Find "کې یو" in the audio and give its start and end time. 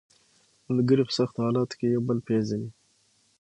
1.79-2.01